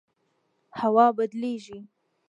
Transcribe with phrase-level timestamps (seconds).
[0.79, 1.79] هوا بدلیږي